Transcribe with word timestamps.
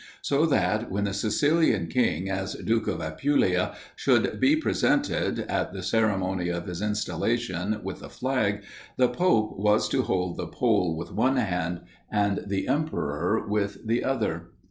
So 0.23 0.47
that, 0.47 0.89
when 0.89 1.03
the 1.03 1.13
Sicilian 1.13 1.85
King, 1.85 2.27
as 2.27 2.55
Duke 2.55 2.87
of 2.87 3.01
Apulia, 3.01 3.75
should 3.95 4.39
be 4.39 4.55
presented, 4.55 5.41
at 5.41 5.73
the 5.73 5.83
ceremony 5.83 6.49
of 6.49 6.65
his 6.65 6.81
installation, 6.81 7.79
with 7.83 8.01
a 8.01 8.09
flag, 8.09 8.63
the 8.97 9.07
Pope 9.09 9.59
was 9.59 9.87
to 9.89 10.01
hold 10.01 10.37
the 10.37 10.47
pole 10.47 10.95
with 10.97 11.11
one 11.11 11.35
hand, 11.35 11.81
and 12.11 12.39
the 12.47 12.67
Emperor 12.67 13.47
with 13.47 13.85
the 13.85 14.03
other. 14.03 14.49